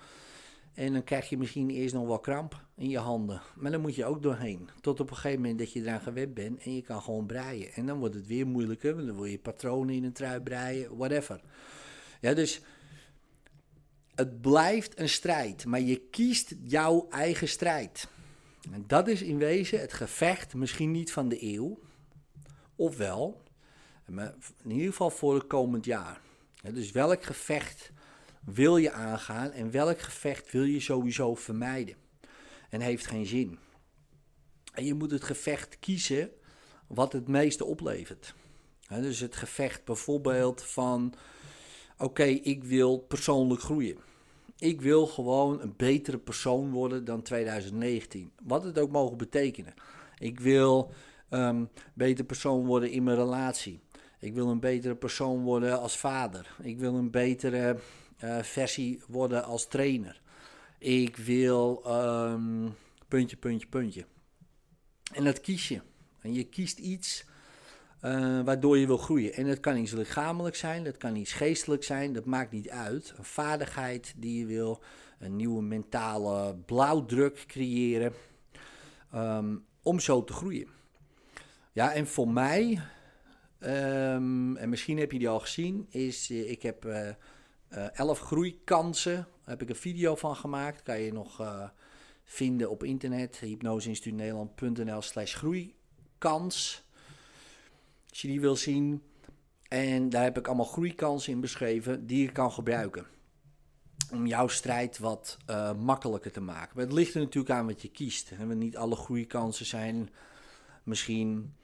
En 0.77 0.93
dan 0.93 1.05
krijg 1.05 1.29
je 1.29 1.39
misschien 1.39 1.71
eerst 1.71 1.95
nog 1.95 2.07
wel 2.07 2.19
kramp 2.19 2.65
in 2.75 2.89
je 2.89 2.99
handen. 2.99 3.43
Maar 3.55 3.71
dan 3.71 3.81
moet 3.81 3.95
je 3.95 4.05
ook 4.05 4.23
doorheen. 4.23 4.69
Tot 4.81 5.01
op 5.01 5.11
een 5.11 5.17
gegeven 5.17 5.41
moment 5.41 5.59
dat 5.59 5.73
je 5.73 5.81
eraan 5.81 6.01
gewend 6.01 6.35
bent 6.35 6.63
en 6.63 6.75
je 6.75 6.83
kan 6.83 7.03
gewoon 7.03 7.27
breien. 7.27 7.73
En 7.73 7.87
dan 7.87 7.99
wordt 7.99 8.15
het 8.15 8.27
weer 8.27 8.47
moeilijker, 8.47 8.95
want 8.95 9.07
dan 9.07 9.17
wil 9.17 9.25
je 9.25 9.39
patronen 9.39 9.95
in 9.95 10.05
een 10.05 10.13
trui 10.13 10.41
breien, 10.41 10.97
whatever. 10.97 11.41
Ja, 12.21 12.35
dus 12.35 12.61
het 14.15 14.41
blijft 14.41 14.99
een 14.99 15.09
strijd, 15.09 15.65
maar 15.65 15.81
je 15.81 15.97
kiest 15.97 16.55
jouw 16.63 17.07
eigen 17.11 17.49
strijd. 17.49 18.09
En 18.73 18.85
dat 18.87 19.09
is 19.09 19.23
in 19.23 19.39
wezen 19.39 19.81
het 19.81 19.93
gevecht, 19.93 20.55
misschien 20.55 20.91
niet 20.91 21.13
van 21.13 21.29
de 21.29 21.55
eeuw, 21.55 21.79
of 22.77 22.97
wel, 22.97 23.43
maar 24.07 24.35
in 24.63 24.71
ieder 24.71 24.87
geval 24.87 25.11
voor 25.11 25.35
het 25.35 25.47
komend 25.47 25.85
jaar. 25.85 26.21
Ja, 26.55 26.71
dus 26.71 26.91
welk 26.91 27.25
gevecht 27.25 27.93
wil 28.47 28.77
je 28.77 28.93
aangaan 28.93 29.53
en 29.53 29.71
welk 29.71 30.01
gevecht 30.01 30.53
wil 30.53 30.65
je 30.65 30.81
sowieso 30.81 31.35
vermijden? 31.35 31.95
En 32.71 32.81
heeft 32.81 33.07
geen 33.07 33.27
zin. 33.27 33.59
En 34.73 34.85
je 34.85 34.95
moet 34.95 35.11
het 35.11 35.25
gevecht 35.25 35.79
kiezen 35.79 36.31
wat 36.87 37.13
het 37.13 37.29
meeste 37.29 37.65
oplevert. 37.65 38.35
dus 38.89 39.21
het 39.21 39.37
gevecht 39.37 39.85
bijvoorbeeld 39.85 40.63
van: 40.63 41.15
oké, 41.99 42.25
ik 42.25 42.65
wil 42.65 42.99
persoonlijk 42.99 43.61
groeien. 43.61 43.99
Ik 44.59 44.81
wil 44.81 45.07
gewoon 45.07 45.61
een 45.61 45.75
betere 45.77 46.19
persoon 46.19 46.71
worden 46.71 47.05
dan 47.05 47.23
2019. 47.23 48.33
Wat 48.43 48.65
het 48.65 48.79
ook 48.79 48.91
mogen 48.91 49.17
betekenen. 49.17 49.75
Ik 50.19 50.41
wil 50.41 50.93
een 51.29 51.41
um, 51.41 51.69
beter 51.95 52.25
persoon 52.25 52.67
worden 52.67 52.91
in 52.91 53.03
mijn 53.03 53.17
relatie. 53.17 53.81
Ik 54.21 54.35
wil 54.35 54.49
een 54.49 54.61
betere 54.61 54.95
persoon 54.95 55.43
worden 55.43 55.81
als 55.81 55.97
vader. 55.97 56.57
Ik 56.63 56.79
wil 56.79 56.95
een 56.95 57.11
betere 57.11 57.79
versie 58.43 59.03
worden 59.09 59.45
als 59.45 59.69
trainer. 59.69 60.21
Ik 60.79 61.17
wil 61.17 61.83
um, 61.87 62.75
puntje, 63.09 63.37
puntje, 63.37 63.67
puntje. 63.67 64.05
En 65.13 65.25
dat 65.25 65.41
kies 65.41 65.69
je. 65.69 65.81
En 66.21 66.35
je 66.35 66.45
kiest 66.45 66.79
iets 66.79 67.25
uh, 68.03 68.41
waardoor 68.45 68.79
je 68.79 68.87
wil 68.87 68.97
groeien. 68.97 69.33
En 69.33 69.47
dat 69.47 69.61
kan 69.61 69.77
iets 69.77 69.93
lichamelijk 69.93 70.57
zijn, 70.57 70.85
dat 70.85 70.97
kan 70.97 71.17
iets 71.17 71.33
geestelijk 71.33 71.85
zijn, 71.85 72.13
dat 72.13 72.25
maakt 72.25 72.53
niet 72.53 72.71
uit. 72.71 73.15
Een 73.17 73.25
vaardigheid 73.25 74.15
die 74.17 74.39
je 74.39 74.47
wil, 74.47 74.83
een 75.19 75.37
nieuwe 75.37 75.63
mentale 75.63 76.57
blauwdruk 76.57 77.45
creëren. 77.47 78.13
Um, 79.15 79.65
om 79.83 80.01
zo 80.01 80.25
te 80.25 80.33
groeien. 80.33 80.69
Ja, 81.73 81.93
en 81.93 82.07
voor 82.07 82.29
mij, 82.29 82.81
um, 83.61 84.57
en 84.57 84.69
misschien 84.69 84.99
heb 84.99 85.13
je 85.13 85.19
die 85.19 85.29
al 85.29 85.41
gezien, 85.41 85.87
is 85.91 86.31
uh, 86.31 86.51
ik 86.51 86.63
heb 86.63 86.85
uh, 87.73 87.99
11 87.99 88.21
groeikansen. 88.21 89.29
Heb 89.45 89.63
ik 89.63 89.69
een 89.69 89.77
video 89.77 90.17
van 90.17 90.37
gemaakt. 90.37 90.83
Kan 90.83 91.01
je 91.01 91.13
nog 91.13 91.41
uh, 91.41 91.69
vinden 92.25 92.71
op 92.71 92.85
internet. 92.85 93.39
hypnoseinstituutnederland.nl 93.39 95.03
slash 95.03 95.35
groeikans. 95.35 96.85
Als 98.09 98.23
je 98.23 98.29
die 98.29 98.41
wil 98.41 98.57
zien. 98.57 99.03
En 99.69 100.09
daar 100.09 100.23
heb 100.23 100.39
ik 100.39 100.47
allemaal 100.47 100.65
groeikansen 100.65 101.33
in 101.33 101.41
beschreven 101.41 102.07
die 102.07 102.23
je 102.23 102.33
kan 102.33 102.53
gebruiken. 102.53 103.07
Om 104.13 104.27
jouw 104.27 104.49
strijd 104.49 104.99
wat 104.99 105.37
uh, 105.51 105.73
makkelijker 105.73 106.33
te 106.33 106.41
maken. 106.41 106.77
Maar 106.77 106.85
het 106.85 106.95
ligt 106.95 107.15
er 107.15 107.21
natuurlijk 107.21 107.55
aan 107.55 107.67
wat 107.67 107.83
je 107.83 107.91
kiest. 107.91 108.31
En 108.31 108.59
niet 108.59 108.77
alle 108.77 108.97
groeikansen 108.97 109.67
zijn 109.67 110.11
misschien 110.83 111.55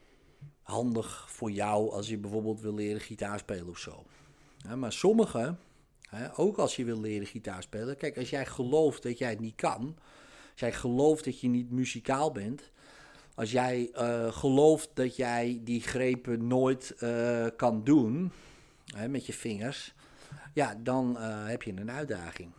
handig 0.62 1.30
voor 1.30 1.50
jou 1.50 1.90
als 1.90 2.08
je 2.08 2.18
bijvoorbeeld 2.18 2.60
wil 2.60 2.74
leren 2.74 3.00
gitaar 3.00 3.38
spelen 3.38 3.68
of 3.68 3.78
zo. 3.78 4.04
Maar 4.76 4.92
sommige 4.92 5.56
ook 6.36 6.58
als 6.58 6.76
je 6.76 6.84
wil 6.84 7.00
leren 7.00 7.26
gitaar 7.26 7.62
spelen. 7.62 7.96
Kijk, 7.96 8.16
als 8.16 8.30
jij 8.30 8.46
gelooft 8.46 9.02
dat 9.02 9.18
jij 9.18 9.30
het 9.30 9.40
niet 9.40 9.54
kan. 9.54 9.96
Als 10.50 10.60
jij 10.60 10.72
gelooft 10.72 11.24
dat 11.24 11.40
je 11.40 11.48
niet 11.48 11.70
muzikaal 11.70 12.32
bent. 12.32 12.70
Als 13.34 13.50
jij 13.50 13.90
uh, 13.94 14.32
gelooft 14.32 14.90
dat 14.94 15.16
jij 15.16 15.60
die 15.64 15.80
grepen 15.80 16.46
nooit 16.46 16.94
uh, 17.00 17.46
kan 17.56 17.84
doen. 17.84 18.32
Met 19.08 19.26
je 19.26 19.32
vingers. 19.32 19.94
Ja, 20.54 20.74
dan 20.74 21.16
uh, 21.18 21.46
heb 21.46 21.62
je 21.62 21.72
een 21.72 21.90
uitdaging. 21.90 22.50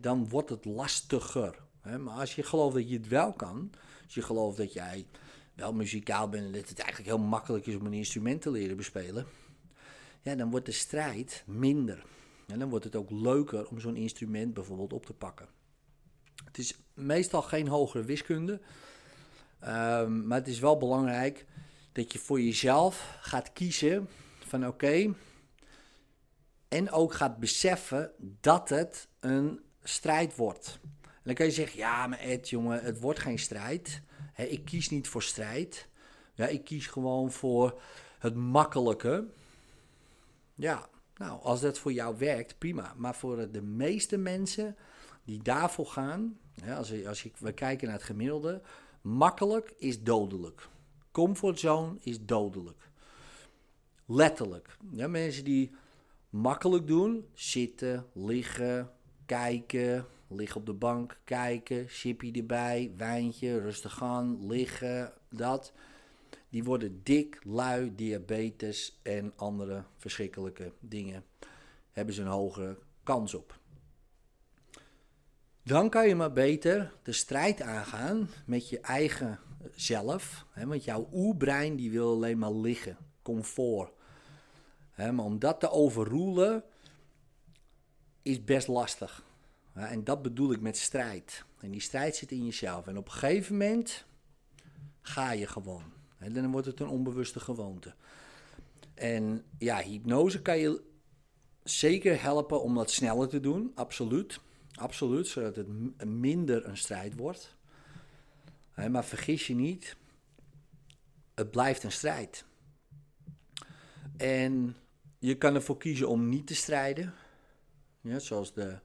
Dan 0.00 0.28
wordt 0.28 0.50
het 0.50 0.64
lastiger. 0.64 1.62
Maar 1.82 2.14
als 2.14 2.34
je 2.34 2.42
gelooft 2.42 2.74
dat 2.74 2.88
je 2.88 2.96
het 2.96 3.08
wel 3.08 3.32
kan. 3.32 3.70
Als 4.04 4.14
je 4.14 4.22
gelooft 4.22 4.56
dat 4.56 4.72
jij 4.72 5.06
wel 5.54 5.72
muzikaal 5.72 6.28
bent. 6.28 6.44
En 6.44 6.52
dat 6.52 6.68
het 6.68 6.78
eigenlijk 6.78 7.08
heel 7.08 7.26
makkelijk 7.26 7.66
is 7.66 7.76
om 7.76 7.86
een 7.86 7.92
instrument 7.92 8.42
te 8.42 8.50
leren 8.50 8.76
bespelen. 8.76 9.26
Ja, 10.22 10.34
dan 10.34 10.50
wordt 10.50 10.66
de 10.66 10.72
strijd 10.72 11.42
minder. 11.46 12.04
En 12.46 12.58
dan 12.58 12.68
wordt 12.68 12.84
het 12.84 12.96
ook 12.96 13.10
leuker 13.10 13.68
om 13.68 13.80
zo'n 13.80 13.96
instrument 13.96 14.54
bijvoorbeeld 14.54 14.92
op 14.92 15.06
te 15.06 15.14
pakken. 15.14 15.48
Het 16.44 16.58
is 16.58 16.78
meestal 16.94 17.42
geen 17.42 17.68
hogere 17.68 18.04
wiskunde, 18.04 18.60
um, 19.64 20.26
maar 20.26 20.38
het 20.38 20.48
is 20.48 20.58
wel 20.58 20.76
belangrijk 20.76 21.46
dat 21.92 22.12
je 22.12 22.18
voor 22.18 22.40
jezelf 22.40 23.16
gaat 23.20 23.52
kiezen 23.52 24.08
van 24.46 24.66
oké, 24.66 25.14
en 26.68 26.90
ook 26.90 27.14
gaat 27.14 27.38
beseffen 27.38 28.12
dat 28.40 28.68
het 28.68 29.08
een 29.20 29.60
strijd 29.82 30.36
wordt. 30.36 30.78
En 31.02 31.20
dan 31.22 31.34
kan 31.34 31.46
je 31.46 31.52
zeggen, 31.52 31.78
ja 31.78 32.06
maar 32.06 32.18
Ed 32.18 32.48
jongen, 32.48 32.82
het 32.82 33.00
wordt 33.00 33.18
geen 33.18 33.38
strijd. 33.38 34.02
ik 34.36 34.64
kies 34.64 34.90
niet 34.90 35.08
voor 35.08 35.22
strijd. 35.22 35.88
Ja, 36.34 36.46
ik 36.46 36.64
kies 36.64 36.86
gewoon 36.86 37.32
voor 37.32 37.80
het 38.18 38.34
makkelijke. 38.34 39.26
Ja, 40.54 40.88
nou, 41.16 41.42
als 41.42 41.60
dat 41.60 41.78
voor 41.78 41.92
jou 41.92 42.18
werkt, 42.18 42.58
prima. 42.58 42.94
Maar 42.96 43.14
voor 43.14 43.50
de 43.50 43.62
meeste 43.62 44.16
mensen 44.16 44.76
die 45.24 45.42
daarvoor 45.42 45.86
gaan, 45.86 46.38
als, 46.76 46.88
je, 46.88 47.08
als 47.08 47.22
je, 47.22 47.30
we 47.38 47.52
kijken 47.52 47.86
naar 47.86 47.96
het 47.96 48.06
gemiddelde, 48.06 48.60
makkelijk 49.00 49.74
is 49.76 50.02
dodelijk. 50.02 50.68
Comfortzone 51.10 51.96
is 52.00 52.24
dodelijk. 52.24 52.88
Letterlijk. 54.06 54.76
Ja, 54.90 55.08
mensen 55.08 55.44
die 55.44 55.70
makkelijk 56.30 56.86
doen, 56.86 57.26
zitten, 57.32 58.06
liggen, 58.12 58.90
kijken, 59.26 60.06
liggen 60.28 60.60
op 60.60 60.66
de 60.66 60.72
bank, 60.72 61.18
kijken, 61.24 61.88
chippy 61.88 62.32
erbij, 62.34 62.92
wijntje, 62.96 63.60
rustig 63.60 64.02
aan, 64.02 64.46
liggen, 64.46 65.12
dat 65.28 65.72
die 66.54 66.64
worden 66.64 67.00
dik, 67.02 67.40
lui, 67.44 67.94
diabetes 67.94 69.00
en 69.02 69.32
andere 69.36 69.84
verschrikkelijke 69.96 70.72
dingen. 70.80 71.24
Hebben 71.92 72.14
ze 72.14 72.20
een 72.20 72.26
hogere 72.26 72.78
kans 73.02 73.34
op. 73.34 73.58
Dan 75.62 75.90
kan 75.90 76.08
je 76.08 76.14
maar 76.14 76.32
beter 76.32 76.92
de 77.02 77.12
strijd 77.12 77.62
aangaan 77.62 78.28
met 78.46 78.68
je 78.68 78.80
eigen 78.80 79.38
zelf. 79.74 80.46
Hè, 80.50 80.66
want 80.66 80.84
jouw 80.84 81.08
oerbrein 81.12 81.76
die 81.76 81.90
wil 81.90 82.12
alleen 82.12 82.38
maar 82.38 82.52
liggen, 82.52 82.96
comfort. 83.22 83.92
Hè, 84.90 85.12
maar 85.12 85.24
om 85.24 85.38
dat 85.38 85.60
te 85.60 85.70
overroelen 85.70 86.64
is 88.22 88.44
best 88.44 88.68
lastig. 88.68 89.24
en 89.72 90.04
dat 90.04 90.22
bedoel 90.22 90.52
ik 90.52 90.60
met 90.60 90.76
strijd. 90.76 91.44
En 91.60 91.70
die 91.70 91.80
strijd 91.80 92.16
zit 92.16 92.30
in 92.30 92.44
jezelf. 92.44 92.86
En 92.86 92.98
op 92.98 93.06
een 93.06 93.12
gegeven 93.12 93.56
moment 93.56 94.04
ga 95.00 95.30
je 95.32 95.46
gewoon. 95.46 96.02
En 96.24 96.32
dan 96.32 96.50
wordt 96.50 96.66
het 96.66 96.80
een 96.80 96.88
onbewuste 96.88 97.40
gewoonte. 97.40 97.94
En 98.94 99.44
ja, 99.58 99.82
hypnose 99.82 100.42
kan 100.42 100.58
je 100.58 100.82
zeker 101.62 102.22
helpen 102.22 102.62
om 102.62 102.74
dat 102.74 102.90
sneller 102.90 103.28
te 103.28 103.40
doen, 103.40 103.72
absoluut. 103.74 104.40
Absoluut, 104.74 105.26
zodat 105.26 105.56
het 105.56 105.68
minder 106.04 106.66
een 106.66 106.76
strijd 106.76 107.16
wordt. 107.16 107.56
Maar 108.90 109.04
vergis 109.04 109.46
je 109.46 109.54
niet, 109.54 109.96
het 111.34 111.50
blijft 111.50 111.82
een 111.82 111.92
strijd. 111.92 112.44
En 114.16 114.76
je 115.18 115.38
kan 115.38 115.54
ervoor 115.54 115.76
kiezen 115.76 116.08
om 116.08 116.28
niet 116.28 116.46
te 116.46 116.54
strijden. 116.54 117.14
Ja, 118.00 118.18
zoals 118.18 118.52
de 118.52 118.78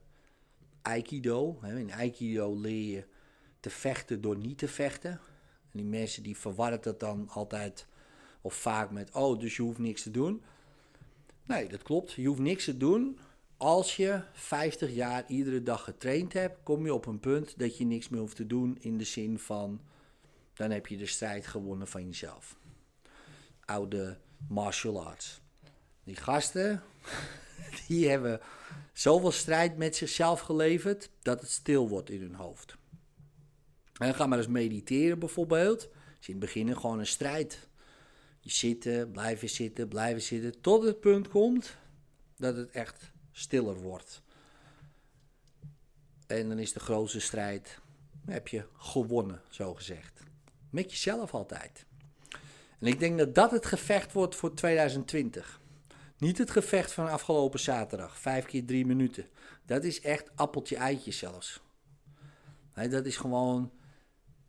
Aikido. 0.82 1.58
In 1.62 1.92
Aikido 1.92 2.60
leer 2.60 2.96
je 2.96 3.04
te 3.60 3.70
vechten 3.70 4.20
door 4.20 4.36
niet 4.36 4.58
te 4.58 4.68
vechten. 4.68 5.20
En 5.72 5.78
die 5.78 5.84
mensen 5.84 6.22
die 6.22 6.36
verwarren 6.36 6.82
dat 6.82 7.00
dan 7.00 7.28
altijd 7.28 7.86
of 8.40 8.54
vaak 8.54 8.90
met, 8.90 9.14
oh, 9.14 9.40
dus 9.40 9.56
je 9.56 9.62
hoeft 9.62 9.78
niks 9.78 10.02
te 10.02 10.10
doen. 10.10 10.42
Nee, 11.44 11.68
dat 11.68 11.82
klopt. 11.82 12.12
Je 12.12 12.26
hoeft 12.26 12.40
niks 12.40 12.64
te 12.64 12.76
doen. 12.76 13.18
Als 13.56 13.96
je 13.96 14.22
50 14.32 14.94
jaar 14.94 15.24
iedere 15.26 15.62
dag 15.62 15.84
getraind 15.84 16.32
hebt, 16.32 16.58
kom 16.62 16.84
je 16.84 16.94
op 16.94 17.06
een 17.06 17.20
punt 17.20 17.58
dat 17.58 17.78
je 17.78 17.84
niks 17.84 18.08
meer 18.08 18.20
hoeft 18.20 18.36
te 18.36 18.46
doen 18.46 18.76
in 18.80 18.98
de 18.98 19.04
zin 19.04 19.38
van, 19.38 19.80
dan 20.54 20.70
heb 20.70 20.86
je 20.86 20.96
de 20.96 21.06
strijd 21.06 21.46
gewonnen 21.46 21.88
van 21.88 22.06
jezelf. 22.06 22.56
Oude 23.64 24.18
martial 24.48 25.06
arts. 25.06 25.40
Die 26.04 26.16
gasten, 26.16 26.82
die 27.88 28.08
hebben 28.08 28.40
zoveel 28.92 29.30
strijd 29.30 29.76
met 29.76 29.96
zichzelf 29.96 30.40
geleverd 30.40 31.10
dat 31.22 31.40
het 31.40 31.50
stil 31.50 31.88
wordt 31.88 32.10
in 32.10 32.20
hun 32.20 32.34
hoofd. 32.34 32.76
En 34.00 34.14
ga 34.14 34.26
maar 34.26 34.38
eens 34.38 34.46
mediteren 34.46 35.18
bijvoorbeeld. 35.18 35.88
Is 36.20 36.28
in 36.28 36.34
het 36.34 36.38
begin 36.38 36.76
gewoon 36.76 36.98
een 36.98 37.06
strijd. 37.06 37.68
Je 38.40 38.50
zitten, 38.50 39.10
blijven 39.10 39.48
zitten, 39.48 39.88
blijven 39.88 40.22
zitten, 40.22 40.60
tot 40.60 40.82
het 40.82 41.00
punt 41.00 41.28
komt 41.28 41.76
dat 42.36 42.56
het 42.56 42.70
echt 42.70 43.10
stiller 43.32 43.74
wordt. 43.74 44.22
En 46.26 46.48
dan 46.48 46.58
is 46.58 46.72
de 46.72 46.80
grootste 46.80 47.20
strijd, 47.20 47.78
heb 48.26 48.48
je 48.48 48.64
gewonnen, 48.76 49.42
zo 49.50 49.74
gezegd. 49.74 50.20
Met 50.70 50.90
jezelf 50.90 51.34
altijd. 51.34 51.84
En 52.78 52.86
ik 52.86 52.98
denk 52.98 53.18
dat 53.18 53.34
dat 53.34 53.50
het 53.50 53.66
gevecht 53.66 54.12
wordt 54.12 54.36
voor 54.36 54.54
2020. 54.54 55.60
Niet 56.18 56.38
het 56.38 56.50
gevecht 56.50 56.92
van 56.92 57.08
afgelopen 57.08 57.60
zaterdag, 57.60 58.18
vijf 58.18 58.44
keer 58.44 58.64
drie 58.64 58.86
minuten. 58.86 59.28
Dat 59.66 59.84
is 59.84 60.00
echt 60.00 60.30
appeltje 60.34 60.76
eitje 60.76 61.12
zelfs. 61.12 61.60
Dat 62.74 63.06
is 63.06 63.16
gewoon 63.16 63.70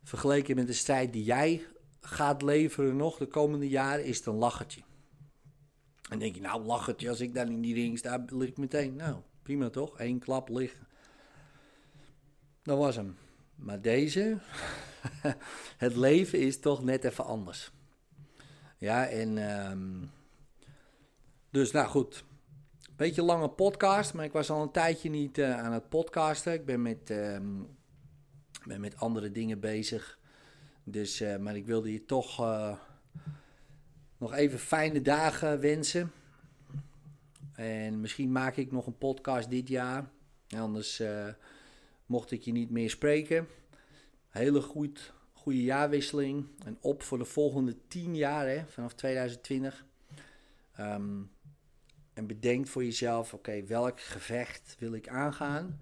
vergeleken 0.02 0.56
met 0.56 0.66
de 0.66 0.72
strijd 0.72 1.12
die 1.12 1.24
jij 1.24 1.66
gaat 2.00 2.42
leveren 2.42 2.96
nog 2.96 3.18
de 3.18 3.26
komende 3.26 3.68
jaren, 3.68 4.04
is 4.04 4.16
het 4.16 4.26
een 4.26 4.34
lachertje. 4.34 4.82
En 6.10 6.18
denk 6.18 6.34
je, 6.34 6.40
nou 6.40 6.64
lachertje, 6.64 7.08
als 7.08 7.20
ik 7.20 7.34
dan 7.34 7.48
in 7.48 7.60
die 7.60 7.74
ring 7.74 7.98
sta, 7.98 8.24
lig 8.26 8.48
ik 8.48 8.58
meteen. 8.58 8.96
Nou, 8.96 9.16
prima 9.42 9.70
toch? 9.70 9.98
Eén 9.98 10.18
klap 10.18 10.48
liggen. 10.48 10.86
Dat 12.62 12.78
was 12.78 12.96
hem. 12.96 13.16
Maar 13.54 13.80
deze, 13.80 14.38
het 15.76 15.96
leven 15.96 16.38
is 16.38 16.60
toch 16.60 16.84
net 16.84 17.04
even 17.04 17.24
anders. 17.24 17.72
Ja, 18.78 19.06
en 19.06 19.38
um, 19.70 20.10
dus 21.50 21.70
nou 21.70 21.88
goed. 21.88 22.24
Beetje 22.96 23.22
lange 23.22 23.48
podcast, 23.48 24.14
maar 24.14 24.24
ik 24.24 24.32
was 24.32 24.50
al 24.50 24.62
een 24.62 24.70
tijdje 24.70 25.10
niet 25.10 25.38
uh, 25.38 25.58
aan 25.58 25.72
het 25.72 25.88
podcasten. 25.88 26.52
Ik 26.52 26.64
ben 26.64 26.82
met, 26.82 27.10
um, 27.10 27.76
ben 28.66 28.80
met 28.80 28.96
andere 28.96 29.30
dingen 29.32 29.60
bezig. 29.60 30.18
Dus, 30.84 31.20
uh, 31.20 31.36
maar 31.36 31.56
ik 31.56 31.66
wilde 31.66 31.92
je 31.92 32.04
toch 32.04 32.40
uh, 32.40 32.78
nog 34.16 34.32
even 34.32 34.58
fijne 34.58 35.02
dagen 35.02 35.60
wensen. 35.60 36.12
En 37.54 38.00
misschien 38.00 38.32
maak 38.32 38.56
ik 38.56 38.72
nog 38.72 38.86
een 38.86 38.98
podcast 38.98 39.50
dit 39.50 39.68
jaar. 39.68 40.10
Anders 40.48 41.02
mocht 42.06 42.30
ik 42.30 42.42
je 42.42 42.52
niet 42.52 42.70
meer 42.70 42.90
spreken. 42.90 43.46
Hele 44.28 44.60
goed, 44.60 45.12
goede 45.32 45.62
jaarwisseling. 45.62 46.46
En 46.64 46.78
op 46.80 47.02
voor 47.02 47.18
de 47.18 47.24
volgende 47.24 47.76
10 47.88 48.16
jaar, 48.16 48.48
hè, 48.48 48.66
vanaf 48.66 48.94
2020. 48.94 49.84
Um, 50.80 51.30
en 52.14 52.26
bedenk 52.26 52.66
voor 52.66 52.84
jezelf, 52.84 53.34
oké, 53.34 53.64
welk 53.64 54.00
gevecht 54.00 54.76
wil 54.78 54.92
ik 54.92 55.08
aangaan? 55.08 55.80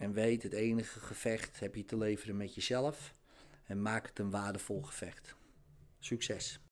En 0.00 0.12
weet, 0.12 0.42
het 0.42 0.52
enige 0.52 1.00
gevecht 1.00 1.60
heb 1.60 1.74
je 1.74 1.84
te 1.84 1.96
leveren 1.96 2.36
met 2.36 2.54
jezelf. 2.54 3.14
En 3.64 3.82
maak 3.82 4.06
het 4.06 4.18
een 4.18 4.30
waardevol 4.30 4.82
gevecht. 4.82 5.34
Succes! 5.98 6.60